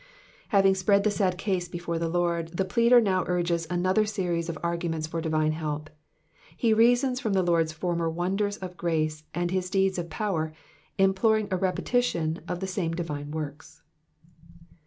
[0.47, 4.57] Having pprend the sad case before tlie Lord, the pleader now urges another aeries of
[4.63, 5.91] aiguments for divine help.
[6.57, 10.53] He reasons from the Lora's former wonders of grace, and his deeds of power,
[10.97, 13.83] imploring a repetition of the same divine works.